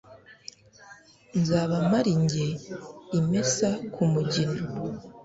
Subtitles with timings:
[1.39, 2.47] nzaba mpari jye
[3.19, 4.59] imesa ku mugina